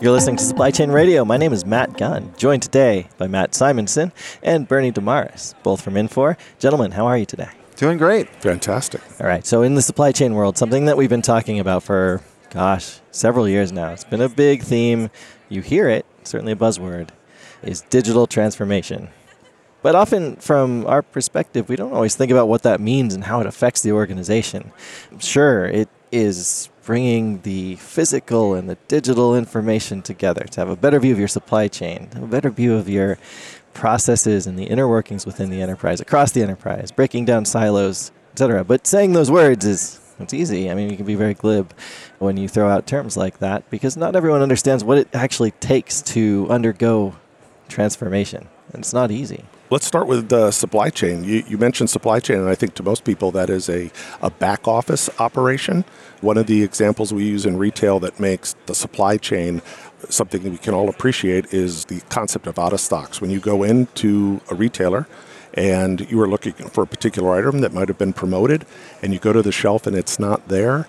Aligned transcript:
You're 0.00 0.12
listening 0.12 0.36
to 0.36 0.44
Supply 0.44 0.70
Chain 0.70 0.92
Radio. 0.92 1.24
My 1.24 1.36
name 1.36 1.52
is 1.52 1.66
Matt 1.66 1.98
Gunn, 1.98 2.32
joined 2.36 2.62
today 2.62 3.08
by 3.18 3.26
Matt 3.26 3.50
Simonsen 3.50 4.12
and 4.44 4.68
Bernie 4.68 4.92
Desmarais, 4.92 5.54
both 5.64 5.80
from 5.80 5.94
Infor. 5.94 6.36
Gentlemen, 6.60 6.92
how 6.92 7.04
are 7.04 7.18
you 7.18 7.26
today? 7.26 7.48
Doing 7.74 7.98
great. 7.98 8.28
Fantastic. 8.36 9.00
All 9.20 9.26
right. 9.26 9.44
So, 9.44 9.62
in 9.62 9.74
the 9.74 9.82
supply 9.82 10.12
chain 10.12 10.34
world, 10.34 10.56
something 10.56 10.84
that 10.84 10.96
we've 10.96 11.10
been 11.10 11.20
talking 11.20 11.58
about 11.58 11.82
for, 11.82 12.22
gosh, 12.50 13.00
several 13.10 13.48
years 13.48 13.72
now, 13.72 13.92
it's 13.92 14.04
been 14.04 14.20
a 14.20 14.28
big 14.28 14.62
theme. 14.62 15.10
You 15.48 15.62
hear 15.62 15.88
it, 15.88 16.06
certainly 16.22 16.52
a 16.52 16.56
buzzword, 16.56 17.08
is 17.64 17.80
digital 17.90 18.28
transformation. 18.28 19.08
But 19.82 19.96
often, 19.96 20.36
from 20.36 20.86
our 20.86 21.02
perspective, 21.02 21.68
we 21.68 21.74
don't 21.74 21.92
always 21.92 22.14
think 22.14 22.30
about 22.30 22.46
what 22.46 22.62
that 22.62 22.80
means 22.80 23.14
and 23.14 23.24
how 23.24 23.40
it 23.40 23.48
affects 23.48 23.82
the 23.82 23.90
organization. 23.90 24.70
Sure, 25.18 25.64
it 25.64 25.88
is 26.10 26.68
bringing 26.84 27.40
the 27.42 27.76
physical 27.76 28.54
and 28.54 28.68
the 28.68 28.76
digital 28.88 29.36
information 29.36 30.00
together 30.00 30.44
to 30.44 30.60
have 30.60 30.70
a 30.70 30.76
better 30.76 30.98
view 30.98 31.12
of 31.12 31.18
your 31.18 31.28
supply 31.28 31.68
chain, 31.68 32.08
a 32.14 32.20
better 32.20 32.50
view 32.50 32.74
of 32.74 32.88
your 32.88 33.18
processes 33.74 34.46
and 34.46 34.58
the 34.58 34.64
inner 34.64 34.88
workings 34.88 35.26
within 35.26 35.50
the 35.50 35.60
enterprise, 35.60 36.00
across 36.00 36.32
the 36.32 36.42
enterprise, 36.42 36.90
breaking 36.90 37.24
down 37.24 37.44
silos, 37.44 38.10
etc. 38.32 38.64
But 38.64 38.86
saying 38.86 39.12
those 39.12 39.30
words 39.30 39.64
is 39.64 40.00
it's 40.20 40.34
easy. 40.34 40.70
I 40.70 40.74
mean, 40.74 40.90
you 40.90 40.96
can 40.96 41.06
be 41.06 41.14
very 41.14 41.34
glib 41.34 41.72
when 42.18 42.36
you 42.36 42.48
throw 42.48 42.68
out 42.68 42.86
terms 42.86 43.16
like 43.16 43.38
that 43.38 43.68
because 43.70 43.96
not 43.96 44.16
everyone 44.16 44.42
understands 44.42 44.82
what 44.82 44.98
it 44.98 45.08
actually 45.12 45.52
takes 45.52 46.02
to 46.02 46.46
undergo 46.50 47.14
transformation. 47.68 48.48
And 48.72 48.80
it's 48.80 48.92
not 48.92 49.10
easy. 49.10 49.44
Let's 49.70 49.84
start 49.84 50.06
with 50.06 50.32
uh, 50.32 50.50
supply 50.50 50.88
chain. 50.88 51.24
You, 51.24 51.44
you, 51.46 51.58
mentioned 51.58 51.90
supply 51.90 52.20
chain, 52.20 52.38
and 52.38 52.48
I 52.48 52.54
think 52.54 52.72
to 52.76 52.82
most 52.82 53.04
people 53.04 53.30
that 53.32 53.50
is 53.50 53.68
a, 53.68 53.90
a 54.22 54.30
back 54.30 54.66
office 54.66 55.10
operation. 55.20 55.84
One 56.22 56.38
of 56.38 56.46
the 56.46 56.62
examples 56.62 57.12
we 57.12 57.24
use 57.24 57.44
in 57.44 57.58
retail 57.58 58.00
that 58.00 58.18
makes 58.18 58.56
the 58.64 58.74
supply 58.74 59.18
chain 59.18 59.60
something 60.08 60.42
we 60.42 60.56
can 60.56 60.72
all 60.72 60.88
appreciate 60.88 61.52
is 61.52 61.84
the 61.84 62.00
concept 62.08 62.46
of 62.46 62.58
out 62.58 62.72
of 62.72 62.80
stocks. 62.80 63.20
When 63.20 63.30
you 63.30 63.40
go 63.40 63.62
into 63.62 64.40
a 64.50 64.54
retailer, 64.54 65.06
and 65.52 66.10
you 66.10 66.18
are 66.22 66.28
looking 66.28 66.54
for 66.54 66.82
a 66.82 66.86
particular 66.86 67.34
item 67.34 67.60
that 67.60 67.74
might 67.74 67.88
have 67.88 67.98
been 67.98 68.14
promoted, 68.14 68.64
and 69.02 69.12
you 69.12 69.18
go 69.18 69.34
to 69.34 69.42
the 69.42 69.52
shelf 69.52 69.86
and 69.86 69.94
it's 69.94 70.18
not 70.18 70.48
there, 70.48 70.88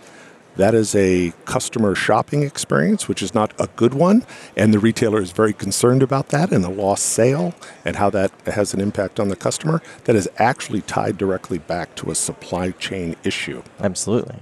that 0.59 0.75
is 0.75 0.93
a 0.93 1.31
customer 1.45 1.95
shopping 1.95 2.43
experience, 2.43 3.07
which 3.07 3.23
is 3.23 3.33
not 3.33 3.53
a 3.57 3.67
good 3.77 3.93
one. 3.93 4.25
And 4.57 4.73
the 4.73 4.79
retailer 4.79 5.21
is 5.21 5.31
very 5.31 5.53
concerned 5.53 6.03
about 6.03 6.29
that 6.29 6.51
and 6.51 6.61
the 6.61 6.69
lost 6.69 7.05
sale 7.05 7.55
and 7.85 7.95
how 7.95 8.09
that 8.09 8.31
has 8.45 8.73
an 8.73 8.81
impact 8.81 9.21
on 9.21 9.29
the 9.29 9.37
customer. 9.37 9.81
That 10.03 10.17
is 10.17 10.27
actually 10.37 10.81
tied 10.81 11.17
directly 11.17 11.59
back 11.59 11.95
to 11.95 12.11
a 12.11 12.15
supply 12.15 12.71
chain 12.71 13.15
issue. 13.23 13.63
Absolutely. 13.79 14.35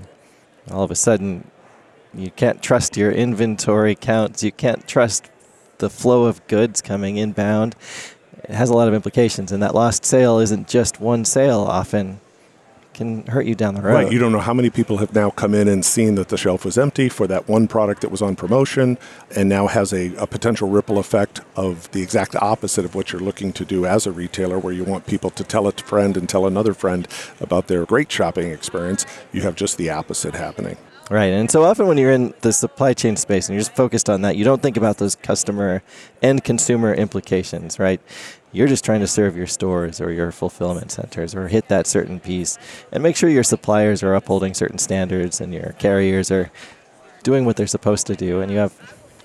All 0.72 0.82
of 0.82 0.90
a 0.90 0.96
sudden, 0.96 1.52
you 2.16 2.32
can't 2.32 2.64
trust 2.64 2.98
your 2.98 3.12
inventory 3.12 3.94
counts. 3.94 4.42
You 4.42 4.52
can't 4.52 4.88
trust 4.88 5.30
the 5.78 5.90
flow 5.90 6.24
of 6.26 6.46
goods 6.48 6.82
coming 6.82 7.18
inbound. 7.18 7.76
It 8.44 8.56
has 8.56 8.72
a 8.72 8.74
lot 8.74 8.88
of 8.88 8.96
implications, 8.96 9.52
and 9.52 9.62
that 9.62 9.76
lost 9.76 10.04
sale 10.04 10.40
isn't 10.40 10.68
just 10.68 11.00
one 11.00 11.26
sale 11.26 11.60
often 11.60 12.22
can 12.98 13.26
hurt 13.28 13.46
you 13.46 13.56
down 13.56 13.76
the 13.76 13.82
road. 13.82 13.94
Right. 13.94 14.12
You 14.12 14.20
don't 14.20 14.32
know 14.32 14.40
how 14.40 14.54
many 14.54 14.70
people 14.70 14.98
have 14.98 15.14
now 15.14 15.30
come 15.30 15.54
in 15.54 15.68
and 15.68 15.86
seen 15.86 16.16
that 16.16 16.30
the 16.30 16.38
shelf 16.38 16.66
was 16.66 16.78
empty 16.78 17.08
for 17.08 17.28
that 17.28 17.48
one 17.48 17.68
product 17.68 18.02
that 18.02 18.12
was 18.12 18.22
on 18.22 18.36
promotion 18.36 18.98
and 19.36 19.48
now 19.48 19.68
has 19.68 19.94
a, 19.94 20.14
a 20.16 20.28
potential 20.28 20.68
ripple 20.68 20.98
effect 20.98 21.40
of 21.56 21.90
the 21.92 22.02
exact 22.02 22.36
opposite 22.36 22.84
of 22.84 22.96
what 22.96 23.12
you're 23.12 23.22
looking 23.22 23.54
to 23.54 23.64
do 23.64 23.86
as 23.86 24.06
a 24.06 24.12
retailer, 24.12 24.60
where 24.60 24.74
you 24.74 24.84
want 24.84 25.06
people 25.06 25.30
to 25.30 25.44
tell 25.44 25.68
a 25.68 25.72
friend 25.72 26.18
and 26.18 26.28
tell 26.28 26.46
another 26.46 26.74
friend 26.74 27.08
about 27.40 27.68
their 27.68 27.86
great 27.86 28.12
shopping 28.12 28.52
experience. 28.52 29.06
You 29.32 29.42
have 29.42 29.56
just 29.56 29.78
the 29.78 29.90
opposite 29.90 30.34
happening. 30.34 30.78
Right. 31.10 31.32
And 31.32 31.50
so 31.50 31.64
often 31.64 31.88
when 31.88 31.98
you're 31.98 32.12
in 32.12 32.34
the 32.42 32.52
supply 32.52 32.94
chain 32.94 33.16
space 33.16 33.48
and 33.48 33.56
you're 33.56 33.62
just 33.62 33.76
focused 33.76 34.10
on 34.10 34.22
that, 34.24 34.36
you 34.36 34.44
don't 34.44 34.62
think 34.62 34.76
about 34.76 34.98
those 34.98 35.16
customer 35.16 35.82
and 36.22 36.44
consumer 36.44 36.94
implications, 36.94 37.80
right? 37.80 38.02
You're 38.52 38.68
just 38.68 38.86
trying 38.86 39.02
to 39.02 39.08
serve 39.08 39.36
your 39.36 39.48
stores 39.48 40.00
or 40.00 40.12
your 40.12 40.32
fulfillment 40.32 40.92
centers 40.92 41.36
or 41.36 41.48
hit 41.48 41.68
that 41.68 41.86
certain 41.86 42.20
piece 42.20 42.58
and 42.92 43.04
make 43.04 43.16
sure 43.16 43.30
your 43.30 43.44
suppliers 43.44 44.04
are 44.04 44.16
upholding 44.16 44.54
certain 44.54 44.78
standards 44.78 45.42
and 45.42 45.54
your 45.54 45.76
carriers 45.80 46.32
are 46.32 46.50
doing 47.24 47.46
what 47.46 47.58
they're 47.58 47.68
supposed 47.68 48.08
to 48.08 48.16
do 48.16 48.40
and 48.40 48.52
you 48.52 48.58
have 48.58 48.74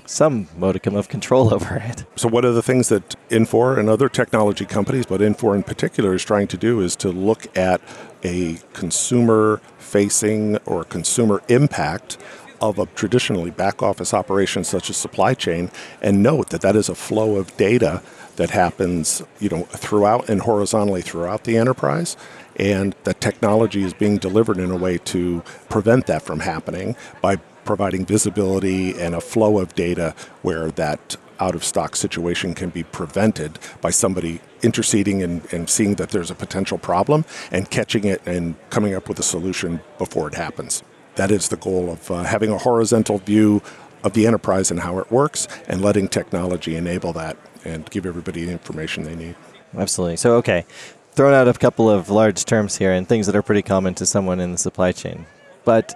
some 0.06 0.48
modicum 0.56 0.96
of 0.96 1.08
control 1.08 1.54
over 1.54 1.76
it. 1.76 2.04
So, 2.16 2.28
one 2.28 2.44
of 2.44 2.54
the 2.54 2.62
things 2.62 2.88
that 2.88 3.14
Infor 3.30 3.78
and 3.78 3.88
other 3.88 4.08
technology 4.08 4.64
companies, 4.64 5.06
but 5.06 5.20
Infor 5.20 5.54
in 5.54 5.62
particular, 5.62 6.14
is 6.14 6.24
trying 6.24 6.48
to 6.48 6.56
do 6.56 6.80
is 6.80 6.96
to 6.96 7.10
look 7.10 7.56
at 7.56 7.80
a 8.24 8.58
consumer 8.72 9.60
facing 9.78 10.56
or 10.58 10.84
consumer 10.84 11.42
impact 11.48 12.18
of 12.60 12.78
a 12.78 12.86
traditionally 12.86 13.50
back 13.50 13.82
office 13.82 14.14
operation 14.14 14.62
such 14.62 14.88
as 14.88 14.96
supply 14.96 15.34
chain 15.34 15.70
and 16.00 16.22
note 16.22 16.50
that 16.50 16.60
that 16.60 16.76
is 16.76 16.88
a 16.88 16.94
flow 16.94 17.36
of 17.36 17.56
data 17.56 18.00
that 18.36 18.50
happens 18.50 19.22
you 19.40 19.48
know 19.48 19.62
throughout 19.64 20.28
and 20.28 20.42
horizontally 20.42 21.02
throughout 21.02 21.44
the 21.44 21.56
enterprise 21.56 22.16
and 22.56 22.94
that 23.04 23.20
technology 23.20 23.82
is 23.82 23.94
being 23.94 24.18
delivered 24.18 24.58
in 24.58 24.70
a 24.70 24.76
way 24.76 24.98
to 24.98 25.42
prevent 25.68 26.06
that 26.06 26.22
from 26.22 26.40
happening 26.40 26.94
by 27.20 27.36
providing 27.64 28.04
visibility 28.04 28.98
and 29.00 29.14
a 29.14 29.20
flow 29.20 29.58
of 29.58 29.74
data 29.74 30.14
where 30.42 30.70
that 30.70 31.16
out 31.40 31.54
of 31.54 31.64
stock 31.64 31.96
situation 31.96 32.54
can 32.54 32.70
be 32.70 32.82
prevented 32.84 33.58
by 33.80 33.90
somebody 33.90 34.40
interceding 34.62 35.22
and, 35.22 35.52
and 35.52 35.68
seeing 35.68 35.96
that 35.96 36.10
there's 36.10 36.30
a 36.30 36.34
potential 36.34 36.78
problem 36.78 37.24
and 37.50 37.68
catching 37.70 38.04
it 38.04 38.22
and 38.26 38.54
coming 38.70 38.94
up 38.94 39.08
with 39.08 39.18
a 39.18 39.22
solution 39.22 39.80
before 39.98 40.28
it 40.28 40.34
happens. 40.34 40.82
That 41.16 41.30
is 41.30 41.48
the 41.48 41.56
goal 41.56 41.90
of 41.90 42.10
uh, 42.10 42.22
having 42.22 42.50
a 42.50 42.58
horizontal 42.58 43.18
view 43.18 43.60
of 44.04 44.12
the 44.12 44.26
enterprise 44.26 44.70
and 44.70 44.80
how 44.80 44.98
it 44.98 45.10
works 45.10 45.48
and 45.66 45.82
letting 45.82 46.08
technology 46.08 46.76
enable 46.76 47.12
that 47.14 47.36
and 47.64 47.88
give 47.90 48.06
everybody 48.06 48.44
the 48.44 48.52
information 48.52 49.04
they 49.04 49.14
need. 49.14 49.36
Absolutely. 49.76 50.16
So, 50.16 50.34
okay, 50.36 50.64
thrown 51.12 51.34
out 51.34 51.48
a 51.48 51.52
couple 51.54 51.90
of 51.90 52.10
large 52.10 52.44
terms 52.44 52.76
here 52.76 52.92
and 52.92 53.08
things 53.08 53.26
that 53.26 53.36
are 53.36 53.42
pretty 53.42 53.62
common 53.62 53.94
to 53.94 54.06
someone 54.06 54.40
in 54.40 54.52
the 54.52 54.58
supply 54.58 54.92
chain. 54.92 55.26
But 55.64 55.94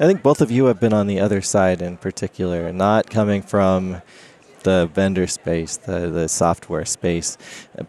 I 0.00 0.06
think 0.06 0.22
both 0.22 0.40
of 0.40 0.50
you 0.50 0.66
have 0.66 0.80
been 0.80 0.92
on 0.92 1.06
the 1.06 1.20
other 1.20 1.42
side 1.42 1.82
in 1.82 1.96
particular, 1.96 2.72
not 2.72 3.10
coming 3.10 3.42
from 3.42 4.02
the 4.62 4.90
vendor 4.92 5.26
space, 5.26 5.76
the, 5.76 6.08
the 6.08 6.28
software 6.28 6.84
space, 6.84 7.38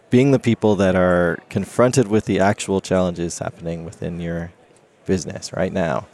being 0.08 0.30
the 0.30 0.38
people 0.38 0.76
that 0.76 0.94
are 0.94 1.38
confronted 1.48 2.08
with 2.08 2.26
the 2.26 2.40
actual 2.40 2.80
challenges 2.80 3.38
happening 3.38 3.84
within 3.84 4.20
your 4.20 4.52
business 5.06 5.52
right 5.52 5.72
now. 5.72 6.06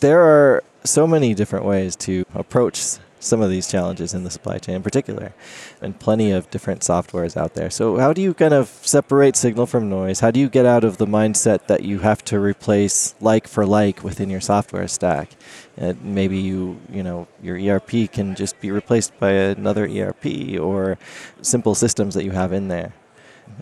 There 0.00 0.20
are 0.20 0.62
so 0.84 1.06
many 1.06 1.34
different 1.34 1.64
ways 1.64 1.96
to 1.96 2.24
approach 2.34 2.98
some 3.24 3.40
of 3.40 3.50
these 3.50 3.70
challenges 3.70 4.14
in 4.14 4.24
the 4.24 4.30
supply 4.30 4.58
chain 4.58 4.76
in 4.76 4.82
particular, 4.82 5.34
and 5.80 5.98
plenty 5.98 6.30
of 6.30 6.50
different 6.50 6.80
softwares 6.80 7.36
out 7.36 7.54
there. 7.54 7.70
So, 7.70 7.98
how 7.98 8.12
do 8.12 8.22
you 8.22 8.34
kind 8.34 8.54
of 8.54 8.68
separate 8.82 9.36
signal 9.36 9.66
from 9.66 9.88
noise? 9.88 10.20
How 10.20 10.30
do 10.30 10.40
you 10.40 10.48
get 10.48 10.66
out 10.66 10.84
of 10.84 10.98
the 10.98 11.06
mindset 11.06 11.66
that 11.66 11.82
you 11.82 12.00
have 12.00 12.24
to 12.26 12.38
replace 12.38 13.14
like 13.20 13.48
for 13.48 13.66
like 13.66 14.04
within 14.04 14.30
your 14.30 14.40
software 14.40 14.88
stack? 14.88 15.30
And 15.76 16.02
maybe 16.04 16.38
you, 16.38 16.80
you 16.92 17.02
know, 17.02 17.26
your 17.42 17.58
ERP 17.58 18.10
can 18.12 18.34
just 18.34 18.60
be 18.60 18.70
replaced 18.70 19.18
by 19.18 19.30
another 19.30 19.86
ERP 19.86 20.58
or 20.60 20.98
simple 21.42 21.74
systems 21.74 22.14
that 22.14 22.24
you 22.24 22.30
have 22.32 22.52
in 22.52 22.68
there, 22.68 22.92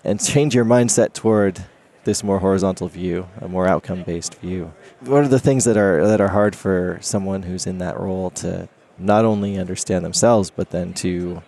and 0.05 0.23
change 0.23 0.55
your 0.55 0.65
mindset 0.65 1.13
toward 1.13 1.65
this 2.05 2.25
more 2.25 2.41
horizontal 2.41 2.89
view, 2.89 3.29
a 3.41 3.49
more 3.49 3.67
outcome-based 3.67 4.35
view. 4.37 4.73
What 5.01 5.23
are 5.23 5.29
the 5.29 5.39
things 5.39 5.65
that 5.65 5.77
are 5.77 6.07
that 6.07 6.21
are 6.21 6.29
hard 6.29 6.57
for 6.57 6.99
someone 7.01 7.45
who's 7.45 7.67
in 7.67 7.79
that 7.79 7.99
role 7.99 8.31
to 8.31 8.69
not 8.99 9.25
only 9.25 9.59
understand 9.59 10.05
themselves, 10.05 10.51
but 10.51 10.71
then 10.71 10.93
to 10.95 11.43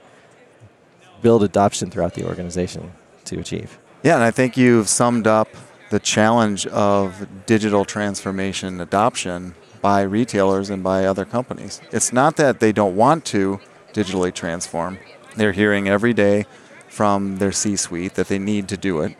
build 1.23 1.43
adoption 1.43 1.91
throughout 1.91 2.15
the 2.15 2.27
organization 2.27 2.93
to 3.25 3.39
achieve. 3.39 3.79
Yeah, 4.03 4.15
and 4.15 4.23
I 4.23 4.31
think 4.31 4.57
you've 4.57 4.89
summed 4.89 5.27
up 5.27 5.49
the 5.91 5.99
challenge 5.99 6.67
of 6.67 7.27
digital 7.47 7.85
transformation 7.85 8.81
adoption 8.81 9.55
by 9.81 10.03
retailers 10.03 10.71
and 10.71 10.83
by 10.83 11.05
other 11.05 11.25
companies. 11.25 11.81
It's 11.93 12.13
not 12.13 12.37
that 12.37 12.61
they 12.61 12.73
don't 12.73 12.97
want 12.97 13.25
to 13.27 13.61
digitally 13.93 14.35
transform, 14.35 14.99
they're 15.37 15.53
hearing 15.53 15.89
every 15.89 16.13
day 16.13 16.47
from 16.89 17.39
their 17.39 17.53
C 17.53 17.77
suite 17.77 18.15
that 18.15 18.29
they 18.29 18.39
need 18.39 18.69
to 18.69 18.77
do 18.77 19.01
it. 19.01 19.17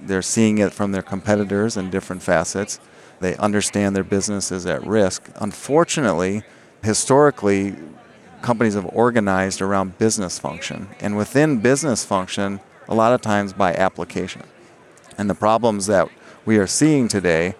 They're 0.00 0.22
seeing 0.22 0.58
it 0.58 0.72
from 0.72 0.92
their 0.92 1.02
competitors 1.02 1.76
in 1.76 1.90
different 1.90 2.22
facets. 2.22 2.80
They 3.20 3.36
understand 3.36 3.96
their 3.96 4.04
business 4.04 4.52
is 4.52 4.66
at 4.66 4.86
risk. 4.86 5.30
Unfortunately, 5.36 6.42
historically, 6.82 7.76
companies 8.42 8.74
have 8.74 8.86
organized 8.92 9.60
around 9.60 9.98
business 9.98 10.38
function. 10.38 10.88
And 11.00 11.16
within 11.16 11.60
business 11.60 12.04
function, 12.04 12.60
a 12.88 12.94
lot 12.94 13.12
of 13.12 13.20
times 13.20 13.52
by 13.52 13.74
application. 13.74 14.42
And 15.16 15.28
the 15.28 15.34
problems 15.34 15.86
that 15.86 16.08
we 16.44 16.56
are 16.58 16.66
seeing 16.66 17.08
today 17.08 17.54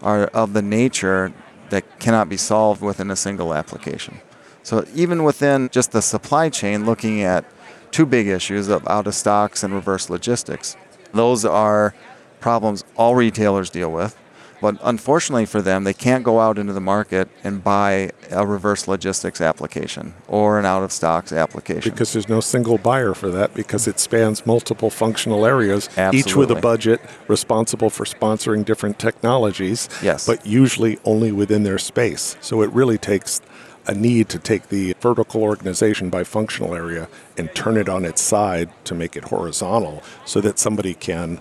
are 0.00 0.24
of 0.28 0.52
the 0.52 0.62
nature 0.62 1.32
that 1.70 1.98
cannot 2.00 2.28
be 2.28 2.36
solved 2.36 2.82
within 2.82 3.10
a 3.10 3.16
single 3.16 3.54
application. 3.54 4.20
So 4.62 4.84
even 4.94 5.24
within 5.24 5.68
just 5.70 5.92
the 5.92 6.02
supply 6.02 6.48
chain, 6.48 6.84
looking 6.86 7.22
at 7.22 7.44
two 7.90 8.06
big 8.06 8.26
issues 8.26 8.68
of 8.68 8.86
out 8.88 9.06
of 9.06 9.14
stocks 9.14 9.62
and 9.62 9.74
reverse 9.74 10.08
logistics, 10.10 10.76
those 11.12 11.44
are 11.44 11.94
problems 12.40 12.84
all 12.96 13.14
retailers 13.14 13.70
deal 13.70 13.92
with. 13.92 14.18
But 14.62 14.76
unfortunately 14.80 15.44
for 15.44 15.60
them, 15.60 15.82
they 15.82 15.92
can't 15.92 16.22
go 16.22 16.38
out 16.38 16.56
into 16.56 16.72
the 16.72 16.80
market 16.80 17.28
and 17.42 17.64
buy 17.64 18.12
a 18.30 18.46
reverse 18.46 18.86
logistics 18.86 19.40
application 19.40 20.14
or 20.28 20.60
an 20.60 20.64
out 20.64 20.84
of 20.84 20.92
stocks 20.92 21.32
application. 21.32 21.90
Because 21.90 22.12
there's 22.12 22.28
no 22.28 22.40
single 22.40 22.78
buyer 22.78 23.12
for 23.12 23.28
that 23.30 23.54
because 23.54 23.88
it 23.88 23.98
spans 23.98 24.46
multiple 24.46 24.88
functional 24.88 25.44
areas, 25.44 25.90
each 26.12 26.36
with 26.36 26.52
a 26.52 26.54
budget 26.54 27.00
responsible 27.26 27.90
for 27.90 28.04
sponsoring 28.04 28.64
different 28.64 29.00
technologies, 29.00 29.88
Yes. 30.00 30.26
but 30.26 30.46
usually 30.46 30.96
only 31.04 31.32
within 31.32 31.64
their 31.64 31.78
space. 31.78 32.36
So 32.40 32.62
it 32.62 32.70
really 32.70 32.98
takes 32.98 33.40
a 33.88 33.94
need 33.94 34.28
to 34.28 34.38
take 34.38 34.68
the 34.68 34.94
vertical 35.00 35.42
organization 35.42 36.08
by 36.08 36.22
functional 36.22 36.72
area 36.72 37.08
and 37.36 37.52
turn 37.52 37.76
it 37.76 37.88
on 37.88 38.04
its 38.04 38.22
side 38.22 38.70
to 38.84 38.94
make 38.94 39.16
it 39.16 39.24
horizontal 39.24 40.04
so 40.24 40.40
that 40.40 40.60
somebody 40.60 40.94
can 40.94 41.40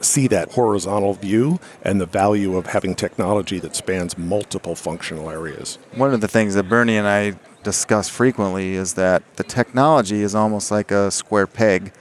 see 0.00 0.26
that 0.28 0.52
horizontal 0.52 1.14
view 1.14 1.60
and 1.82 2.00
the 2.00 2.06
value 2.06 2.56
of 2.56 2.66
having 2.66 2.94
technology 2.94 3.58
that 3.58 3.76
spans 3.76 4.16
multiple 4.16 4.74
functional 4.74 5.30
areas. 5.30 5.78
One 5.94 6.14
of 6.14 6.20
the 6.20 6.28
things 6.28 6.54
that 6.54 6.68
Bernie 6.68 6.96
and 6.96 7.06
I 7.06 7.34
discuss 7.62 8.08
frequently 8.08 8.74
is 8.74 8.94
that 8.94 9.22
the 9.36 9.44
technology 9.44 10.22
is 10.22 10.34
almost 10.34 10.70
like 10.70 10.90
a 10.90 11.10
square 11.10 11.46
peg 11.46 11.92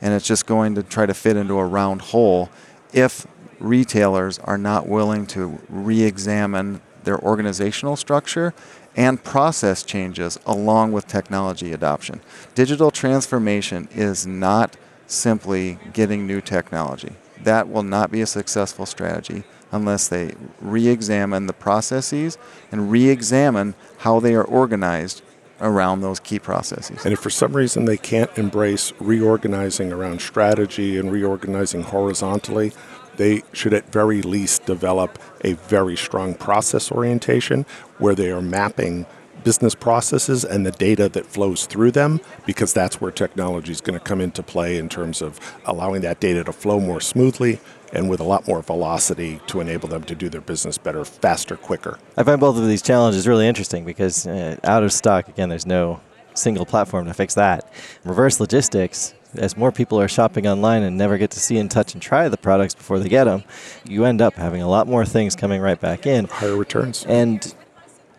and 0.00 0.12
it's 0.12 0.26
just 0.26 0.46
going 0.46 0.74
to 0.74 0.82
try 0.82 1.06
to 1.06 1.14
fit 1.14 1.36
into 1.36 1.54
a 1.58 1.64
round 1.64 2.02
hole 2.02 2.50
if 2.92 3.26
retailers 3.58 4.38
are 4.40 4.58
not 4.58 4.88
willing 4.88 5.26
to 5.26 5.60
re 5.68 6.02
examine 6.02 6.80
their 7.04 7.18
organizational 7.20 7.96
structure 7.96 8.52
and 8.96 9.22
process 9.22 9.82
changes 9.82 10.38
along 10.46 10.92
with 10.92 11.06
technology 11.06 11.72
adoption. 11.72 12.20
Digital 12.54 12.90
transformation 12.90 13.88
is 13.92 14.26
not 14.26 14.76
simply 15.06 15.78
getting 15.92 16.26
new 16.26 16.40
technology. 16.40 17.12
That 17.42 17.68
will 17.68 17.82
not 17.82 18.10
be 18.10 18.20
a 18.20 18.26
successful 18.26 18.86
strategy 18.86 19.44
unless 19.72 20.08
they 20.08 20.34
re 20.60 20.88
examine 20.88 21.46
the 21.46 21.52
processes 21.52 22.38
and 22.70 22.90
re 22.90 23.08
examine 23.08 23.74
how 23.98 24.20
they 24.20 24.34
are 24.34 24.44
organized 24.44 25.22
around 25.60 26.00
those 26.00 26.20
key 26.20 26.38
processes. 26.38 27.04
And 27.04 27.12
if 27.12 27.20
for 27.20 27.30
some 27.30 27.54
reason 27.54 27.84
they 27.84 27.96
can't 27.96 28.30
embrace 28.36 28.92
reorganizing 29.00 29.92
around 29.92 30.20
strategy 30.20 30.98
and 30.98 31.10
reorganizing 31.10 31.82
horizontally, 31.82 32.72
they 33.16 33.42
should 33.52 33.72
at 33.72 33.90
very 33.92 34.22
least 34.22 34.66
develop 34.66 35.18
a 35.42 35.54
very 35.54 35.96
strong 35.96 36.34
process 36.34 36.90
orientation 36.90 37.66
where 37.98 38.14
they 38.14 38.30
are 38.30 38.42
mapping 38.42 39.06
business 39.44 39.74
processes 39.74 40.44
and 40.44 40.66
the 40.66 40.72
data 40.72 41.08
that 41.10 41.26
flows 41.26 41.66
through 41.66 41.90
them 41.90 42.20
because 42.46 42.72
that's 42.72 43.00
where 43.00 43.10
technology 43.10 43.70
is 43.70 43.80
going 43.80 43.98
to 43.98 44.04
come 44.04 44.20
into 44.20 44.42
play 44.42 44.78
in 44.78 44.88
terms 44.88 45.22
of 45.22 45.38
allowing 45.66 46.00
that 46.00 46.18
data 46.18 46.42
to 46.42 46.52
flow 46.52 46.80
more 46.80 47.00
smoothly 47.00 47.60
and 47.92 48.10
with 48.10 48.20
a 48.20 48.24
lot 48.24 48.48
more 48.48 48.62
velocity 48.62 49.40
to 49.46 49.60
enable 49.60 49.88
them 49.88 50.02
to 50.02 50.14
do 50.14 50.28
their 50.28 50.40
business 50.40 50.78
better, 50.78 51.04
faster, 51.04 51.56
quicker. 51.56 51.98
I 52.16 52.24
find 52.24 52.40
both 52.40 52.56
of 52.56 52.66
these 52.66 52.82
challenges 52.82 53.28
really 53.28 53.46
interesting 53.46 53.84
because 53.84 54.26
uh, 54.26 54.58
out 54.64 54.82
of 54.82 54.92
stock, 54.92 55.28
again, 55.28 55.48
there's 55.48 55.66
no 55.66 56.00
single 56.34 56.66
platform 56.66 57.06
to 57.06 57.14
fix 57.14 57.34
that. 57.34 57.70
Reverse 58.04 58.40
logistics, 58.40 59.14
as 59.34 59.56
more 59.56 59.72
people 59.72 60.00
are 60.00 60.08
shopping 60.08 60.46
online 60.46 60.82
and 60.82 60.96
never 60.96 61.18
get 61.18 61.30
to 61.32 61.40
see 61.40 61.58
and 61.58 61.70
touch 61.70 61.94
and 61.94 62.02
try 62.02 62.28
the 62.28 62.36
products 62.36 62.74
before 62.74 62.98
they 62.98 63.08
get 63.08 63.24
them, 63.24 63.44
you 63.84 64.04
end 64.04 64.20
up 64.20 64.34
having 64.34 64.62
a 64.62 64.68
lot 64.68 64.88
more 64.88 65.04
things 65.04 65.36
coming 65.36 65.60
right 65.60 65.80
back 65.80 66.06
in. 66.06 66.26
Higher 66.26 66.56
returns. 66.56 67.04
And 67.06 67.54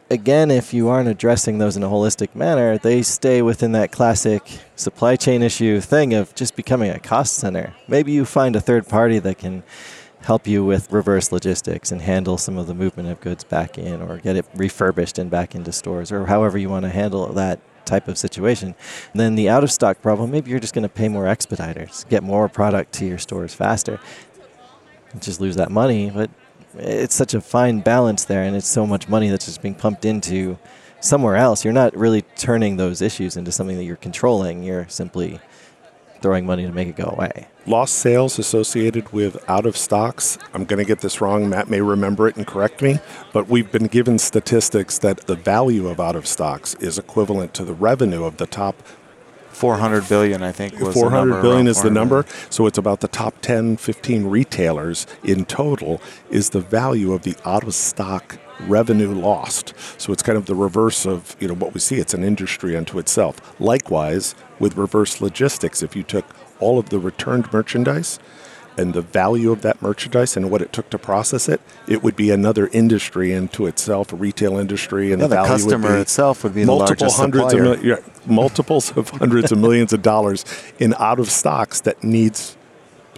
again, 0.09 0.51
if 0.51 0.73
you 0.73 0.89
aren't 0.89 1.09
addressing 1.09 1.57
those 1.57 1.77
in 1.77 1.83
a 1.83 1.89
holistic 1.89 2.35
manner, 2.35 2.77
they 2.77 3.01
stay 3.01 3.41
within 3.41 3.71
that 3.73 3.91
classic 3.91 4.43
supply 4.75 5.15
chain 5.15 5.41
issue 5.41 5.79
thing 5.81 6.13
of 6.13 6.33
just 6.35 6.55
becoming 6.55 6.91
a 6.91 6.99
cost 6.99 7.33
center. 7.35 7.75
Maybe 7.87 8.11
you 8.11 8.25
find 8.25 8.55
a 8.55 8.61
third 8.61 8.87
party 8.87 9.19
that 9.19 9.37
can 9.37 9.63
help 10.21 10.47
you 10.47 10.65
with 10.65 10.91
reverse 10.91 11.31
logistics 11.31 11.91
and 11.91 12.01
handle 12.01 12.37
some 12.37 12.57
of 12.57 12.65
the 12.65 12.73
movement 12.73 13.09
of 13.09 13.21
goods 13.21 13.43
back 13.43 13.77
in 13.77 14.01
or 14.01 14.17
get 14.17 14.35
it 14.35 14.45
refurbished 14.55 15.19
and 15.19 15.29
back 15.29 15.53
into 15.53 15.71
stores 15.71 16.11
or 16.11 16.25
however 16.25 16.57
you 16.57 16.67
want 16.67 16.83
to 16.83 16.89
handle 16.89 17.31
that 17.33 17.59
type 17.85 18.07
of 18.07 18.17
situation. 18.17 18.73
And 19.13 19.21
then 19.21 19.35
the 19.35 19.49
out 19.49 19.63
of 19.63 19.71
stock 19.71 20.01
problem, 20.01 20.31
maybe 20.31 20.49
you're 20.49 20.59
just 20.59 20.73
going 20.73 20.83
to 20.83 20.89
pay 20.89 21.07
more 21.07 21.25
expediters, 21.25 22.07
get 22.09 22.23
more 22.23 22.49
product 22.49 22.93
to 22.93 23.05
your 23.05 23.19
stores 23.19 23.53
faster 23.53 23.99
and 25.11 25.21
just 25.21 25.39
lose 25.39 25.55
that 25.57 25.71
money. 25.71 26.09
But 26.09 26.31
it's 26.77 27.15
such 27.15 27.33
a 27.33 27.41
fine 27.41 27.79
balance 27.81 28.25
there, 28.25 28.43
and 28.43 28.55
it's 28.55 28.67
so 28.67 28.85
much 28.85 29.07
money 29.07 29.29
that's 29.29 29.45
just 29.45 29.61
being 29.61 29.75
pumped 29.75 30.05
into 30.05 30.57
somewhere 30.99 31.35
else. 31.35 31.63
You're 31.63 31.73
not 31.73 31.95
really 31.95 32.23
turning 32.35 32.77
those 32.77 33.01
issues 33.01 33.37
into 33.37 33.51
something 33.51 33.77
that 33.77 33.83
you're 33.83 33.95
controlling. 33.95 34.63
You're 34.63 34.87
simply 34.87 35.39
throwing 36.21 36.45
money 36.45 36.65
to 36.65 36.71
make 36.71 36.87
it 36.87 36.95
go 36.95 37.05
away. 37.05 37.47
Lost 37.67 37.95
sales 37.95 38.39
associated 38.39 39.11
with 39.11 39.37
out 39.49 39.65
of 39.65 39.77
stocks. 39.77 40.37
I'm 40.53 40.65
going 40.65 40.79
to 40.79 40.85
get 40.85 40.99
this 40.99 41.21
wrong. 41.21 41.49
Matt 41.49 41.69
may 41.69 41.81
remember 41.81 42.27
it 42.27 42.35
and 42.35 42.47
correct 42.47 42.81
me, 42.81 42.99
but 43.33 43.47
we've 43.47 43.71
been 43.71 43.87
given 43.87 44.17
statistics 44.17 44.97
that 44.99 45.27
the 45.27 45.35
value 45.35 45.87
of 45.87 45.99
out 45.99 46.15
of 46.15 46.25
stocks 46.25 46.73
is 46.75 46.97
equivalent 46.97 47.53
to 47.55 47.65
the 47.65 47.73
revenue 47.73 48.23
of 48.23 48.37
the 48.37 48.47
top 48.47 48.75
400 49.55 50.07
billion, 50.09 50.43
I 50.43 50.51
think, 50.51 50.73
was 50.79 50.93
the 50.93 51.01
400 51.01 51.25
number, 51.25 51.41
billion 51.41 51.67
is 51.67 51.81
the 51.81 51.89
number. 51.89 52.23
billion. 52.23 52.51
So 52.51 52.67
it's 52.67 52.77
about 52.77 52.99
the 52.99 53.07
top 53.07 53.41
10, 53.41 53.77
15 53.77 54.25
retailers 54.25 55.07
in 55.23 55.45
total 55.45 56.01
is 56.29 56.49
the 56.51 56.59
value 56.59 57.13
of 57.13 57.23
the 57.23 57.35
out 57.45 57.63
of 57.63 57.73
stock 57.73 58.37
revenue 58.67 59.11
lost. 59.11 59.73
So 59.97 60.13
it's 60.13 60.23
kind 60.23 60.37
of 60.37 60.45
the 60.45 60.55
reverse 60.55 61.05
of, 61.05 61.35
you 61.39 61.47
know, 61.47 61.55
what 61.55 61.73
we 61.73 61.79
see. 61.79 61.97
It's 61.97 62.13
an 62.13 62.23
industry 62.23 62.75
unto 62.75 62.99
itself. 62.99 63.59
Likewise, 63.59 64.35
with 64.59 64.77
reverse 64.77 65.21
logistics, 65.21 65.81
if 65.81 65.95
you 65.95 66.03
took 66.03 66.25
all 66.59 66.79
of 66.79 66.89
the 66.89 66.99
returned 66.99 67.51
merchandise 67.51 68.19
and 68.77 68.93
the 68.93 69.01
value 69.01 69.51
of 69.51 69.61
that 69.61 69.81
merchandise 69.81 70.35
and 70.35 70.51
what 70.51 70.61
it 70.61 70.73
took 70.73 70.89
to 70.89 70.97
process 70.97 71.47
it, 71.49 71.61
it 71.87 72.03
would 72.03 72.15
be 72.15 72.29
another 72.31 72.67
industry 72.67 73.31
into 73.31 73.65
itself, 73.67 74.11
a 74.13 74.15
retail 74.15 74.57
industry, 74.57 75.11
and 75.11 75.21
Yeah, 75.21 75.27
the 75.27 75.35
the 75.35 75.41
value 75.41 75.49
customer 75.51 75.89
would 75.89 75.95
be 75.95 76.01
itself 76.01 76.43
would 76.43 76.53
be 76.55 76.65
multiple 76.65 77.11
hundreds 77.11 77.51
supplier. 77.51 77.73
of 77.73 77.83
mil- 77.83 77.85
yeah, 77.85 77.95
multiples 78.25 78.95
of 78.97 79.09
hundreds 79.09 79.51
of 79.51 79.57
millions 79.59 79.93
of 79.93 80.01
dollars 80.01 80.45
in 80.79 80.93
out 80.99 81.19
of 81.19 81.29
stocks 81.31 81.79
that 81.81 82.03
needs 82.03 82.57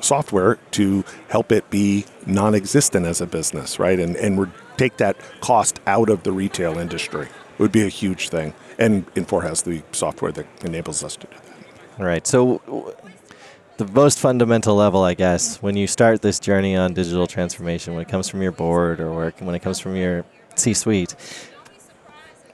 software 0.01 0.57
to 0.71 1.04
help 1.30 1.51
it 1.51 1.69
be 1.69 2.06
non-existent 2.25 3.06
as 3.06 3.19
a 3.21 3.25
business, 3.25 3.80
right? 3.80 4.00
And 4.00 4.15
and 4.18 4.38
we 4.38 4.45
take 4.77 4.98
that 4.98 5.15
cost 5.42 5.80
out 5.88 6.09
of 6.09 6.21
the 6.24 6.31
retail 6.31 6.77
industry. 6.77 7.24
It 7.25 7.59
would 7.59 7.71
be 7.71 7.83
a 7.83 7.89
huge 7.89 8.30
thing. 8.30 8.54
And 8.77 9.12
Infor 9.15 9.42
has 9.42 9.63
the 9.63 9.81
software 9.92 10.31
that 10.33 10.45
enables 10.63 11.04
us 11.04 11.15
to 11.15 11.25
do 11.27 11.33
that. 11.33 12.00
All 12.00 12.06
right. 12.06 12.27
So, 12.27 12.62
the 13.77 13.88
most 13.88 14.19
fundamental 14.19 14.75
level, 14.75 15.03
I 15.03 15.13
guess, 15.13 15.62
when 15.62 15.77
you 15.77 15.85
start 15.85 16.21
this 16.21 16.39
journey 16.39 16.75
on 16.75 16.94
digital 16.94 17.27
transformation, 17.27 17.94
when 17.94 18.01
it 18.01 18.09
comes 18.09 18.27
from 18.27 18.41
your 18.41 18.51
board 18.51 19.00
or 19.00 19.31
when 19.39 19.56
it 19.56 19.62
comes 19.62 19.79
from 19.79 19.95
your 19.95 20.25
C 20.56 20.74
suite, 20.74 21.15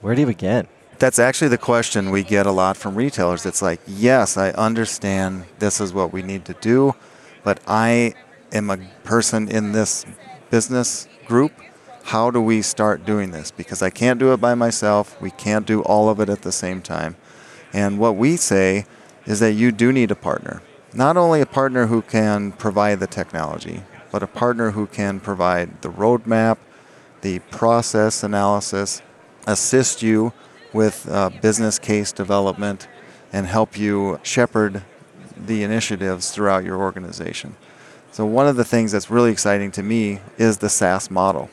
where 0.02 0.14
do 0.14 0.20
you 0.20 0.26
begin? 0.26 0.68
That's 0.98 1.18
actually 1.18 1.48
the 1.48 1.58
question 1.58 2.10
we 2.10 2.22
get 2.22 2.46
a 2.46 2.52
lot 2.52 2.76
from 2.76 2.94
retailers. 2.94 3.46
It's 3.46 3.62
like, 3.62 3.80
yes, 3.86 4.36
I 4.36 4.50
understand 4.50 5.46
this 5.58 5.80
is 5.80 5.92
what 5.94 6.12
we 6.12 6.22
need 6.22 6.44
to 6.44 6.54
do, 6.60 6.94
but 7.42 7.58
I 7.66 8.14
am 8.52 8.70
a 8.70 8.76
person 9.02 9.48
in 9.48 9.72
this 9.72 10.04
business 10.50 11.08
group. 11.26 11.52
How 12.04 12.30
do 12.30 12.40
we 12.40 12.60
start 12.60 13.06
doing 13.06 13.30
this? 13.30 13.50
Because 13.50 13.82
I 13.82 13.88
can't 13.88 14.20
do 14.20 14.34
it 14.34 14.42
by 14.42 14.54
myself. 14.54 15.20
We 15.22 15.30
can't 15.30 15.66
do 15.66 15.80
all 15.82 16.10
of 16.10 16.20
it 16.20 16.28
at 16.28 16.42
the 16.42 16.52
same 16.52 16.82
time. 16.82 17.16
And 17.72 17.98
what 17.98 18.16
we 18.16 18.36
say 18.36 18.84
is 19.24 19.40
that 19.40 19.54
you 19.54 19.72
do 19.72 19.90
need 19.90 20.10
a 20.10 20.14
partner. 20.14 20.62
Not 20.96 21.16
only 21.16 21.40
a 21.40 21.46
partner 21.46 21.86
who 21.86 22.02
can 22.02 22.52
provide 22.52 23.00
the 23.00 23.08
technology, 23.08 23.82
but 24.12 24.22
a 24.22 24.28
partner 24.28 24.70
who 24.70 24.86
can 24.86 25.18
provide 25.18 25.82
the 25.82 25.88
roadmap, 25.88 26.58
the 27.20 27.40
process 27.50 28.22
analysis, 28.22 29.02
assist 29.44 30.04
you 30.04 30.32
with 30.72 31.08
uh, 31.10 31.30
business 31.42 31.80
case 31.80 32.12
development, 32.12 32.86
and 33.32 33.48
help 33.48 33.76
you 33.76 34.20
shepherd 34.22 34.84
the 35.36 35.64
initiatives 35.64 36.30
throughout 36.30 36.62
your 36.62 36.78
organization. 36.78 37.56
So, 38.12 38.24
one 38.24 38.46
of 38.46 38.54
the 38.54 38.64
things 38.64 38.92
that's 38.92 39.10
really 39.10 39.32
exciting 39.32 39.72
to 39.72 39.82
me 39.82 40.20
is 40.38 40.58
the 40.58 40.68
SaaS 40.68 41.10
model. 41.10 41.50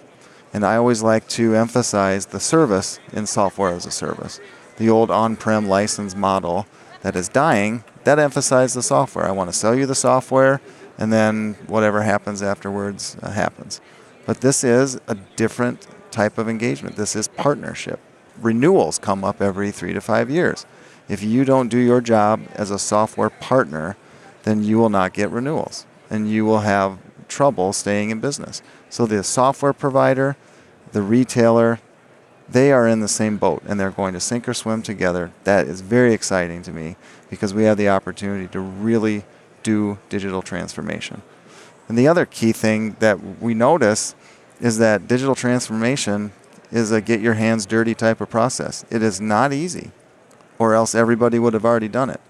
And 0.54 0.64
I 0.64 0.76
always 0.76 1.02
like 1.02 1.28
to 1.30 1.56
emphasize 1.56 2.28
the 2.28 2.40
service 2.40 3.00
in 3.12 3.26
software 3.26 3.72
as 3.72 3.88
a 3.88 3.92
service. 3.92 4.40
The 4.78 4.90
old 4.92 5.10
on 5.10 5.36
prem 5.36 5.68
license 5.68 6.16
model 6.16 6.68
that 7.02 7.16
is 7.16 7.30
dying, 7.30 7.84
that 8.04 8.20
emphasized 8.20 8.76
the 8.76 8.84
software. 8.84 9.26
I 9.26 9.32
want 9.32 9.50
to 9.52 9.58
sell 9.58 9.76
you 9.76 9.86
the 9.86 9.96
software, 9.96 10.62
and 10.98 11.12
then 11.12 11.56
whatever 11.68 12.02
happens 12.02 12.42
afterwards 12.42 13.18
uh, 13.22 13.32
happens. 13.32 13.82
But 14.26 14.42
this 14.42 14.64
is 14.64 15.00
a 15.08 15.16
different 15.36 15.88
type 16.12 16.38
of 16.38 16.48
engagement. 16.48 16.96
This 16.96 17.16
is 17.16 17.28
partnership. 17.28 18.00
Renewals 18.40 19.00
come 19.00 19.24
up 19.24 19.42
every 19.42 19.72
three 19.72 19.94
to 19.94 20.02
five 20.02 20.30
years. 20.30 20.66
If 21.10 21.24
you 21.24 21.44
don't 21.44 21.68
do 21.68 21.78
your 21.78 22.02
job 22.02 22.42
as 22.54 22.72
a 22.72 22.80
software 22.80 23.30
partner, 23.30 23.98
then 24.44 24.64
you 24.64 24.78
will 24.78 24.90
not 24.90 25.14
get 25.14 25.30
renewals 25.30 25.86
and 26.10 26.30
you 26.30 26.46
will 26.46 26.60
have 26.60 27.00
trouble 27.28 27.74
staying 27.74 28.10
in 28.10 28.20
business. 28.20 28.62
So 28.90 29.06
the 29.06 29.24
software 29.24 29.74
provider, 29.74 30.36
the 30.92 31.02
retailer, 31.02 31.80
they 32.52 32.72
are 32.72 32.88
in 32.88 33.00
the 33.00 33.08
same 33.08 33.38
boat 33.38 33.64
and 33.66 33.80
they're 33.80 33.92
going 33.92 34.14
to 34.14 34.20
sink 34.20 34.48
or 34.48 34.54
swim 34.54 34.82
together. 34.82 35.32
That 35.44 35.68
is 35.68 35.82
very 35.82 36.14
exciting 36.14 36.62
to 36.64 36.72
me 36.72 36.96
because 37.30 37.54
we 37.54 37.64
have 37.64 37.78
the 37.78 37.90
opportunity 37.90 38.48
to 38.50 38.60
really 38.60 39.24
do 39.64 39.98
digital 40.10 40.42
transformation. 40.42 41.22
And 41.88 41.98
the 41.98 42.08
other 42.08 42.26
key 42.26 42.52
thing 42.52 42.96
that 43.00 43.42
we 43.42 43.54
notice 43.54 44.16
is 44.60 44.78
that 44.78 45.08
digital 45.08 45.36
transformation 45.36 46.32
is 46.72 46.92
a 46.92 47.02
get 47.02 47.20
your 47.20 47.34
hands 47.34 47.66
dirty 47.66 47.94
type 47.94 48.22
of 48.22 48.30
process. 48.30 48.86
It 48.90 49.04
is 49.04 49.20
not 49.20 49.52
easy, 49.52 49.92
or 50.58 50.74
else 50.74 50.96
everybody 50.96 51.40
would 51.40 51.54
have 51.54 51.66
already 51.66 51.90
done 51.90 52.10
it. 52.10 52.22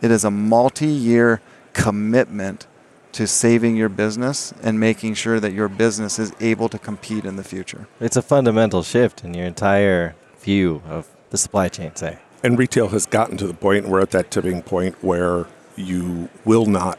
It 0.00 0.10
is 0.10 0.24
a 0.24 0.30
multi 0.30 0.86
year 0.86 1.40
commitment 1.72 2.66
to 3.12 3.26
saving 3.26 3.76
your 3.76 3.88
business 3.88 4.52
and 4.62 4.80
making 4.80 5.14
sure 5.14 5.38
that 5.38 5.52
your 5.52 5.68
business 5.68 6.18
is 6.18 6.32
able 6.40 6.68
to 6.68 6.78
compete 6.78 7.24
in 7.24 7.36
the 7.36 7.44
future. 7.44 7.86
It's 8.00 8.16
a 8.16 8.22
fundamental 8.22 8.82
shift 8.82 9.24
in 9.24 9.34
your 9.34 9.46
entire 9.46 10.14
view 10.40 10.82
of 10.88 11.08
the 11.30 11.38
supply 11.38 11.68
chain, 11.68 11.94
say. 11.94 12.18
And 12.42 12.58
retail 12.58 12.88
has 12.88 13.06
gotten 13.06 13.36
to 13.36 13.46
the 13.46 13.54
point, 13.54 13.86
we're 13.86 14.00
at 14.00 14.10
that 14.10 14.30
tipping 14.30 14.62
point 14.62 15.02
where 15.02 15.46
you 15.76 16.28
will 16.44 16.66
not 16.66 16.98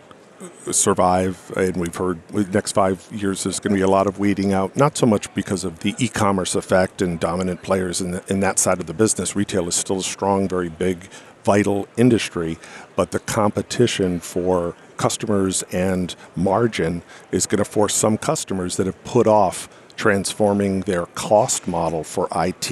survive. 0.72 1.52
And 1.56 1.78
we've 1.78 1.96
heard 1.96 2.26
the 2.30 2.44
next 2.46 2.74
five 2.74 3.08
years 3.12 3.44
there's 3.44 3.60
going 3.60 3.74
to 3.74 3.78
be 3.78 3.84
a 3.84 3.90
lot 3.90 4.08
of 4.08 4.20
weeding 4.20 4.54
out, 4.54 4.76
not 4.76 4.98
so 4.98 5.06
much 5.06 5.34
because 5.34 5.64
of 5.64 5.80
the 5.80 5.96
e 5.98 6.08
commerce 6.08 6.56
effect 6.56 7.02
and 7.02 7.20
dominant 7.20 7.62
players 7.62 8.02
in, 8.02 8.12
the, 8.12 8.24
in 8.28 8.40
that 8.42 8.60
side 8.60 8.80
of 8.80 8.88
the 8.88 8.94
business. 8.94 9.36
Retail 9.36 9.68
is 9.68 9.76
still 9.76 10.00
a 10.00 10.04
strong, 10.04 10.48
very 10.48 10.70
big, 10.70 11.10
vital 11.44 11.88
industry, 11.98 12.58
but 12.96 13.12
the 13.12 13.20
competition 13.20 14.20
for 14.20 14.76
customers 15.04 15.64
and 15.74 16.16
margin 16.34 17.04
is 17.30 17.46
going 17.46 17.58
to 17.58 17.66
force 17.66 17.94
some 17.94 18.18
customers 18.18 18.78
that 18.78 18.86
have 18.86 19.04
put 19.04 19.28
off 19.28 19.68
transforming 19.98 20.80
their 20.92 21.06
cost 21.08 21.68
model 21.68 22.06
for 22.06 22.30
IT 22.34 22.72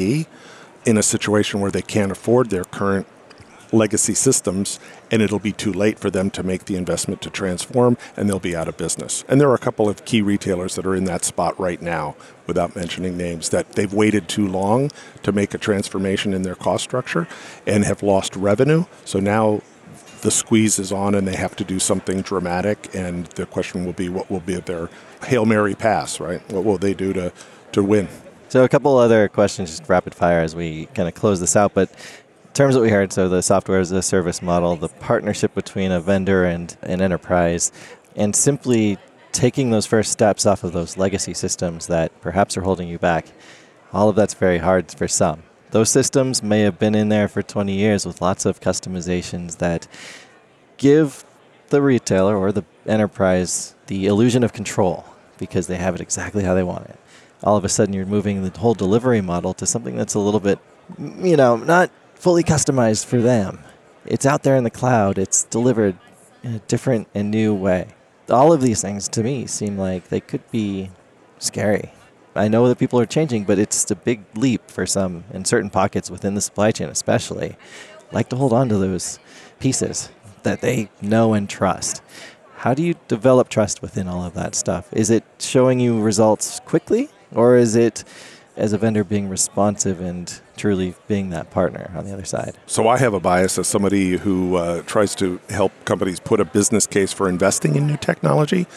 in 0.85 0.97
a 0.97 1.03
situation 1.03 1.59
where 1.59 1.71
they 1.71 1.81
can't 1.81 2.09
afford 2.09 2.49
their 2.49 2.63
current 2.63 3.05
legacy 3.73 4.13
systems 4.13 4.79
and 5.11 5.21
it'll 5.21 5.39
be 5.39 5.51
too 5.51 5.73
late 5.73 5.99
for 5.99 6.09
them 6.09 6.29
to 6.29 6.41
make 6.41 6.63
the 6.65 6.77
investment 6.77 7.21
to 7.21 7.29
transform 7.29 7.97
and 8.15 8.29
they'll 8.29 8.39
be 8.39 8.55
out 8.55 8.69
of 8.69 8.77
business. 8.77 9.25
And 9.27 9.41
there 9.41 9.49
are 9.49 9.55
a 9.55 9.65
couple 9.67 9.89
of 9.89 10.05
key 10.05 10.21
retailers 10.21 10.75
that 10.75 10.85
are 10.85 10.95
in 10.95 11.03
that 11.05 11.25
spot 11.25 11.59
right 11.59 11.81
now, 11.81 12.15
without 12.47 12.77
mentioning 12.77 13.17
names, 13.17 13.49
that 13.49 13.73
they've 13.73 13.93
waited 13.93 14.29
too 14.29 14.47
long 14.47 14.89
to 15.23 15.33
make 15.33 15.53
a 15.53 15.57
transformation 15.57 16.33
in 16.33 16.43
their 16.43 16.55
cost 16.55 16.85
structure 16.85 17.27
and 17.67 17.83
have 17.83 18.01
lost 18.01 18.37
revenue. 18.37 18.85
So 19.03 19.19
now 19.19 19.61
the 20.21 20.31
squeeze 20.31 20.79
is 20.79 20.91
on 20.91 21.15
and 21.15 21.27
they 21.27 21.35
have 21.35 21.55
to 21.55 21.63
do 21.63 21.79
something 21.79 22.21
dramatic 22.21 22.93
and 22.93 23.25
the 23.27 23.45
question 23.45 23.85
will 23.85 23.93
be 23.93 24.09
what 24.09 24.29
will 24.29 24.39
be 24.39 24.55
their 24.55 24.89
Hail 25.25 25.45
Mary 25.45 25.75
pass, 25.75 26.19
right? 26.19 26.41
What 26.51 26.63
will 26.63 26.77
they 26.77 26.93
do 26.93 27.13
to, 27.13 27.33
to 27.73 27.83
win? 27.83 28.07
So 28.49 28.63
a 28.63 28.69
couple 28.69 28.97
other 28.97 29.27
questions, 29.29 29.77
just 29.77 29.89
rapid 29.89 30.13
fire 30.13 30.39
as 30.39 30.55
we 30.55 30.87
kind 30.87 31.07
of 31.07 31.15
close 31.15 31.39
this 31.39 31.55
out. 31.55 31.73
But 31.73 31.89
terms 32.53 32.75
that 32.75 32.81
we 32.81 32.89
heard, 32.89 33.13
so 33.13 33.29
the 33.29 33.41
software 33.41 33.79
as 33.79 33.91
a 33.91 34.01
service 34.01 34.41
model, 34.41 34.75
the 34.75 34.89
partnership 34.89 35.55
between 35.55 35.91
a 35.91 36.01
vendor 36.01 36.43
and 36.43 36.75
an 36.81 37.01
enterprise, 37.01 37.71
and 38.15 38.35
simply 38.35 38.97
taking 39.31 39.69
those 39.69 39.85
first 39.85 40.11
steps 40.11 40.45
off 40.45 40.63
of 40.63 40.73
those 40.73 40.97
legacy 40.97 41.33
systems 41.33 41.87
that 41.87 42.19
perhaps 42.21 42.57
are 42.57 42.61
holding 42.61 42.87
you 42.87 42.99
back, 42.99 43.25
all 43.93 44.09
of 44.09 44.15
that's 44.15 44.33
very 44.33 44.57
hard 44.57 44.91
for 44.91 45.07
some. 45.07 45.43
Those 45.71 45.89
systems 45.89 46.43
may 46.43 46.61
have 46.61 46.77
been 46.77 46.95
in 46.95 47.07
there 47.09 47.29
for 47.29 47.41
20 47.41 47.73
years 47.73 48.05
with 48.05 48.21
lots 48.21 48.45
of 48.45 48.59
customizations 48.59 49.57
that 49.57 49.87
give 50.77 51.23
the 51.69 51.81
retailer 51.81 52.35
or 52.35 52.51
the 52.51 52.65
enterprise 52.85 53.73
the 53.87 54.05
illusion 54.05 54.43
of 54.43 54.51
control 54.51 55.05
because 55.37 55.67
they 55.67 55.77
have 55.77 55.95
it 55.95 56.01
exactly 56.01 56.43
how 56.43 56.53
they 56.53 56.63
want 56.63 56.87
it. 56.87 56.99
All 57.41 57.55
of 57.55 57.63
a 57.63 57.69
sudden, 57.69 57.93
you're 57.93 58.05
moving 58.05 58.43
the 58.43 58.59
whole 58.59 58.73
delivery 58.73 59.21
model 59.21 59.53
to 59.55 59.65
something 59.65 59.95
that's 59.95 60.13
a 60.13 60.19
little 60.19 60.41
bit, 60.41 60.59
you 60.99 61.37
know, 61.37 61.55
not 61.55 61.89
fully 62.15 62.43
customized 62.43 63.05
for 63.05 63.19
them. 63.21 63.63
It's 64.05 64.25
out 64.25 64.43
there 64.43 64.57
in 64.57 64.65
the 64.65 64.69
cloud, 64.69 65.17
it's 65.17 65.45
delivered 65.45 65.97
in 66.43 66.55
a 66.55 66.59
different 66.59 67.07
and 67.15 67.31
new 67.31 67.53
way. 67.55 67.95
All 68.29 68.51
of 68.51 68.61
these 68.61 68.81
things 68.81 69.07
to 69.09 69.23
me 69.23 69.47
seem 69.47 69.77
like 69.77 70.09
they 70.09 70.19
could 70.19 70.49
be 70.51 70.91
scary. 71.39 71.91
I 72.35 72.47
know 72.47 72.67
that 72.67 72.79
people 72.79 72.99
are 72.99 73.05
changing, 73.05 73.43
but 73.43 73.59
it's 73.59 73.89
a 73.91 73.95
big 73.95 74.23
leap 74.35 74.69
for 74.69 74.85
some 74.85 75.23
in 75.33 75.45
certain 75.45 75.69
pockets 75.69 76.09
within 76.09 76.33
the 76.33 76.41
supply 76.41 76.71
chain, 76.71 76.89
especially. 76.89 77.57
Like 78.11 78.29
to 78.29 78.35
hold 78.35 78.53
on 78.53 78.69
to 78.69 78.77
those 78.77 79.19
pieces 79.59 80.09
that 80.43 80.61
they 80.61 80.89
know 81.01 81.33
and 81.33 81.49
trust. 81.49 82.01
How 82.57 82.73
do 82.73 82.83
you 82.83 82.95
develop 83.07 83.49
trust 83.49 83.81
within 83.81 84.07
all 84.07 84.23
of 84.23 84.33
that 84.35 84.55
stuff? 84.55 84.91
Is 84.93 85.09
it 85.09 85.23
showing 85.39 85.79
you 85.79 86.01
results 86.01 86.59
quickly, 86.65 87.09
or 87.33 87.57
is 87.57 87.75
it 87.75 88.03
as 88.57 88.73
a 88.73 88.77
vendor 88.77 89.03
being 89.03 89.29
responsive 89.29 90.01
and 90.01 90.41
truly 90.57 90.93
being 91.07 91.29
that 91.29 91.49
partner 91.51 91.91
on 91.95 92.05
the 92.05 92.13
other 92.13 92.25
side. 92.25 92.57
So 92.65 92.87
I 92.87 92.97
have 92.97 93.13
a 93.13 93.19
bias 93.19 93.57
as 93.57 93.67
somebody 93.67 94.17
who 94.17 94.55
uh, 94.55 94.81
tries 94.83 95.15
to 95.15 95.39
help 95.49 95.71
companies 95.85 96.19
put 96.19 96.39
a 96.39 96.45
business 96.45 96.85
case 96.85 97.13
for 97.13 97.29
investing 97.29 97.75
in 97.75 97.87
new 97.87 97.97
technology. 97.97 98.67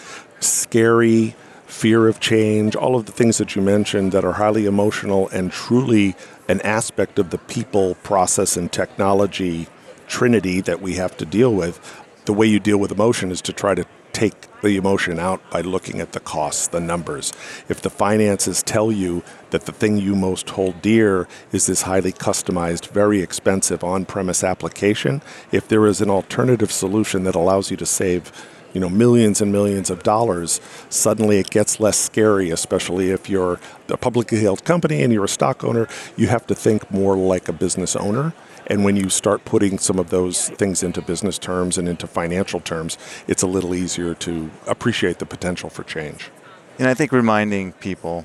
Scary, 0.40 1.34
fear 1.66 2.08
of 2.08 2.20
change, 2.20 2.76
all 2.76 2.96
of 2.96 3.06
the 3.06 3.12
things 3.12 3.38
that 3.38 3.56
you 3.56 3.62
mentioned 3.62 4.12
that 4.12 4.24
are 4.24 4.32
highly 4.32 4.66
emotional 4.66 5.28
and 5.28 5.50
truly 5.50 6.14
an 6.48 6.60
aspect 6.60 7.18
of 7.18 7.30
the 7.30 7.38
people, 7.38 7.94
process, 7.96 8.56
and 8.56 8.70
technology 8.70 9.66
trinity 10.06 10.60
that 10.60 10.80
we 10.80 10.94
have 10.94 11.16
to 11.16 11.24
deal 11.24 11.54
with. 11.54 12.02
The 12.26 12.32
way 12.32 12.46
you 12.46 12.60
deal 12.60 12.78
with 12.78 12.90
emotion 12.90 13.30
is 13.30 13.40
to 13.42 13.52
try 13.52 13.74
to 13.74 13.86
take 14.12 14.34
the 14.62 14.76
emotion 14.76 15.18
out 15.18 15.50
by 15.50 15.60
looking 15.60 16.00
at 16.00 16.12
the 16.12 16.20
costs, 16.20 16.68
the 16.68 16.80
numbers. 16.80 17.32
If 17.68 17.82
the 17.82 17.90
finances 17.90 18.62
tell 18.62 18.90
you 18.92 19.22
that 19.50 19.66
the 19.66 19.72
thing 19.72 19.98
you 19.98 20.14
most 20.14 20.48
hold 20.50 20.80
dear 20.80 21.28
is 21.52 21.66
this 21.66 21.82
highly 21.82 22.12
customized, 22.12 22.88
very 22.88 23.20
expensive 23.20 23.84
on 23.84 24.06
premise 24.06 24.44
application, 24.44 25.20
if 25.52 25.68
there 25.68 25.86
is 25.86 26.00
an 26.00 26.10
alternative 26.10 26.72
solution 26.72 27.24
that 27.24 27.34
allows 27.34 27.70
you 27.70 27.76
to 27.76 27.86
save 27.86 28.32
you 28.74 28.80
know 28.80 28.90
millions 28.90 29.40
and 29.40 29.50
millions 29.50 29.88
of 29.88 30.02
dollars 30.02 30.60
suddenly 30.90 31.38
it 31.38 31.48
gets 31.48 31.80
less 31.80 31.96
scary 31.96 32.50
especially 32.50 33.10
if 33.10 33.30
you're 33.30 33.58
a 33.88 33.96
publicly 33.96 34.40
held 34.40 34.64
company 34.64 35.02
and 35.02 35.12
you're 35.12 35.24
a 35.24 35.28
stock 35.28 35.64
owner 35.64 35.88
you 36.16 36.26
have 36.26 36.46
to 36.46 36.54
think 36.54 36.90
more 36.90 37.16
like 37.16 37.48
a 37.48 37.52
business 37.52 37.96
owner 37.96 38.34
and 38.66 38.84
when 38.84 38.96
you 38.96 39.10
start 39.10 39.44
putting 39.44 39.78
some 39.78 39.98
of 39.98 40.10
those 40.10 40.48
things 40.48 40.82
into 40.82 41.02
business 41.02 41.38
terms 41.38 41.76
and 41.76 41.88
into 41.88 42.06
financial 42.06 42.60
terms, 42.60 42.96
it's 43.28 43.42
a 43.42 43.46
little 43.46 43.74
easier 43.74 44.14
to 44.14 44.50
appreciate 44.66 45.18
the 45.18 45.26
potential 45.26 45.68
for 45.68 45.82
change. 45.82 46.30
And 46.78 46.88
I 46.88 46.94
think 46.94 47.12
reminding 47.12 47.72
people 47.72 48.24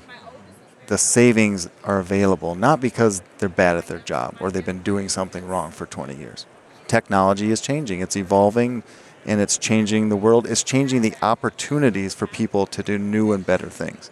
the 0.86 0.98
savings 0.98 1.68
are 1.84 2.00
available 2.00 2.56
not 2.56 2.80
because 2.80 3.22
they're 3.38 3.48
bad 3.48 3.76
at 3.76 3.86
their 3.86 4.00
job 4.00 4.36
or 4.40 4.50
they've 4.50 4.64
been 4.64 4.82
doing 4.82 5.08
something 5.08 5.46
wrong 5.46 5.70
for 5.70 5.86
20 5.86 6.16
years. 6.16 6.46
Technology 6.88 7.52
is 7.52 7.60
changing, 7.60 8.00
it's 8.00 8.16
evolving, 8.16 8.82
and 9.30 9.40
it's 9.40 9.58
changing 9.58 10.08
the 10.08 10.16
world. 10.16 10.44
It's 10.44 10.64
changing 10.64 11.02
the 11.02 11.14
opportunities 11.22 12.14
for 12.14 12.26
people 12.26 12.66
to 12.66 12.82
do 12.82 12.98
new 12.98 13.30
and 13.30 13.46
better 13.46 13.68
things. 13.68 14.10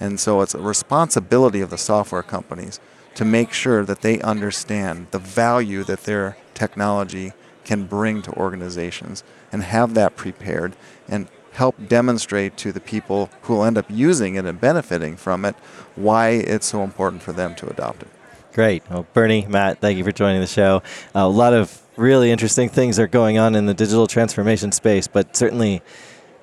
And 0.00 0.18
so 0.18 0.40
it's 0.40 0.52
a 0.52 0.60
responsibility 0.60 1.60
of 1.60 1.70
the 1.70 1.78
software 1.78 2.24
companies 2.24 2.80
to 3.14 3.24
make 3.24 3.52
sure 3.52 3.84
that 3.84 4.02
they 4.02 4.20
understand 4.20 5.06
the 5.12 5.20
value 5.20 5.84
that 5.84 6.04
their 6.04 6.36
technology 6.54 7.32
can 7.64 7.86
bring 7.86 8.20
to 8.22 8.32
organizations 8.32 9.22
and 9.52 9.62
have 9.62 9.94
that 9.94 10.16
prepared 10.16 10.74
and 11.08 11.28
help 11.52 11.76
demonstrate 11.86 12.56
to 12.56 12.72
the 12.72 12.80
people 12.80 13.30
who 13.42 13.54
will 13.54 13.64
end 13.64 13.78
up 13.78 13.86
using 13.88 14.34
it 14.34 14.44
and 14.44 14.60
benefiting 14.60 15.16
from 15.16 15.44
it 15.44 15.54
why 15.94 16.30
it's 16.30 16.66
so 16.66 16.82
important 16.82 17.22
for 17.22 17.32
them 17.32 17.54
to 17.54 17.68
adopt 17.68 18.02
it. 18.02 18.08
Great. 18.54 18.82
Well, 18.90 19.06
Bernie, 19.12 19.46
Matt, 19.46 19.80
thank 19.80 19.98
you 19.98 20.04
for 20.04 20.10
joining 20.10 20.40
the 20.40 20.48
show. 20.48 20.82
A 21.14 21.28
lot 21.28 21.54
of 21.54 21.80
really 21.98 22.30
interesting 22.30 22.68
things 22.68 22.98
are 22.98 23.06
going 23.06 23.38
on 23.38 23.54
in 23.54 23.66
the 23.66 23.74
digital 23.74 24.06
transformation 24.06 24.72
space, 24.72 25.08
but 25.08 25.36
certainly 25.36 25.82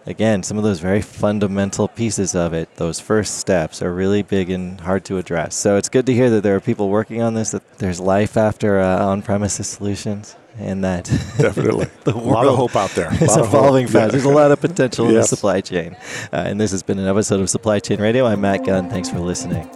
again, 0.05 0.43
some 0.43 0.57
of 0.57 0.63
those 0.63 0.79
very 0.79 1.01
fundamental 1.01 1.87
pieces 1.87 2.35
of 2.35 2.53
it, 2.53 2.75
those 2.75 2.99
first 2.99 3.37
steps, 3.37 3.81
are 3.81 3.93
really 3.93 4.21
big 4.21 4.49
and 4.49 4.79
hard 4.81 5.03
to 5.05 5.17
address. 5.17 5.55
So 5.55 5.77
it's 5.77 5.89
good 5.89 6.05
to 6.05 6.13
hear 6.13 6.29
that 6.29 6.43
there 6.43 6.55
are 6.55 6.59
people 6.59 6.89
working 6.89 7.21
on 7.21 7.33
this, 7.33 7.51
that 7.51 7.77
there's 7.79 7.99
life 7.99 8.37
after 8.37 8.79
uh, 8.79 9.05
on 9.05 9.21
premises 9.21 9.67
solutions. 9.67 10.35
And 10.57 10.85
that 10.85 11.03
definitely 11.37 11.87
the 12.05 12.15
a 12.15 12.17
lot 12.17 12.47
of 12.47 12.55
hope 12.55 12.77
out 12.77 12.91
there. 12.91 13.09
It's 13.11 13.35
evolving 13.35 13.87
fast. 13.87 13.95
Yeah. 13.95 14.07
There's 14.07 14.23
a 14.23 14.29
lot 14.29 14.51
of 14.51 14.61
potential 14.61 15.05
yes. 15.05 15.13
in 15.13 15.17
the 15.17 15.27
supply 15.27 15.59
chain. 15.59 15.97
Uh, 16.31 16.43
and 16.45 16.61
this 16.61 16.71
has 16.71 16.81
been 16.81 16.97
an 16.97 17.07
episode 17.07 17.41
of 17.41 17.49
Supply 17.49 17.79
Chain 17.79 17.99
Radio. 17.99 18.25
I'm 18.25 18.39
Matt 18.39 18.65
Gunn. 18.65 18.89
Thanks 18.89 19.09
for 19.09 19.19
listening. 19.19 19.69